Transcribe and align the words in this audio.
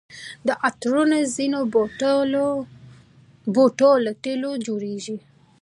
عطرونه 0.67 1.15
د 1.23 1.31
ځینو 1.35 1.59
بوټو 3.55 3.91
له 4.05 4.11
تېلو 4.23 4.51
جوړیږي. 4.65 5.17